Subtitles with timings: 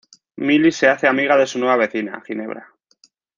[0.37, 2.73] Milly se hace amiga de su nueva vecina, Ginebra.